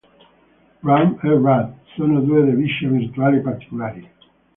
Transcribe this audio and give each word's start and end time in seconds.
Ram: 0.83 1.09
e 1.23 1.29
Rad: 1.45 1.73
sono 1.95 2.21
due 2.21 2.43
device 2.43 2.87
virtuali 2.87 3.39
particolari. 3.39 4.09